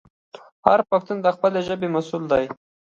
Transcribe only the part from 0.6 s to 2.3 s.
هر پښتون د خپلې ژبې مسوول